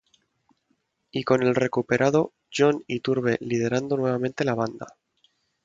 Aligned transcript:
Y 1.11 1.23
con 1.25 1.43
el 1.43 1.53
recuperado 1.53 2.33
Jon 2.51 2.83
Iturbe 2.87 3.37
liderando 3.39 3.95
nuevamente 3.97 4.43
la 4.43 4.55
banda. 4.55 4.87